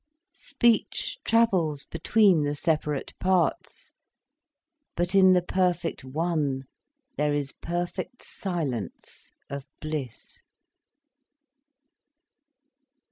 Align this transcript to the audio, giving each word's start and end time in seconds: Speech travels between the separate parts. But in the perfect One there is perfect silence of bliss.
Speech 0.33 1.19
travels 1.23 1.85
between 1.85 2.41
the 2.41 2.55
separate 2.55 3.13
parts. 3.19 3.93
But 4.95 5.13
in 5.13 5.33
the 5.33 5.43
perfect 5.43 6.03
One 6.03 6.63
there 7.17 7.35
is 7.35 7.51
perfect 7.51 8.23
silence 8.23 9.29
of 9.47 9.63
bliss. 9.79 10.41